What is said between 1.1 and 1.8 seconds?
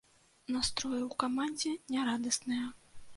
камандзе